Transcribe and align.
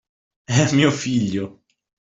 È 0.45 0.71
mio 0.73 0.89
figlio! 0.89 1.61